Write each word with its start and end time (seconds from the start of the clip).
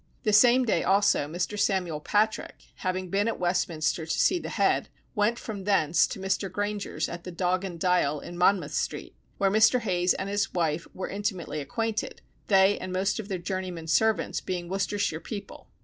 The 0.23 0.33
same 0.33 0.65
day 0.65 0.81
also 0.83 1.27
Mr. 1.27 1.59
Samuel 1.59 1.99
Patrick, 1.99 2.55
having 2.77 3.11
been 3.11 3.27
at 3.27 3.37
Westminster 3.37 4.07
to 4.07 4.19
see 4.19 4.39
the 4.39 4.49
head, 4.49 4.89
went 5.13 5.37
from 5.37 5.65
thence 5.65 6.07
to 6.07 6.19
Mr. 6.19 6.51
Grainger's 6.51 7.07
at 7.07 7.23
the 7.23 7.31
Dog 7.31 7.63
and 7.63 7.79
Dial 7.79 8.19
in 8.19 8.35
Monmouth 8.35 8.73
Street, 8.73 9.13
where 9.37 9.51
Mr. 9.51 9.79
Hayes 9.81 10.15
and 10.15 10.27
his 10.27 10.55
wife 10.55 10.87
were 10.95 11.07
intimately 11.07 11.59
acquainted, 11.61 12.23
they 12.47 12.79
and 12.79 12.91
most 12.91 13.19
of 13.19 13.27
their 13.27 13.37
journeymen 13.37 13.85
servants 13.85 14.41
being 14.41 14.67
Worcestershire 14.69 15.19
people. 15.19 15.67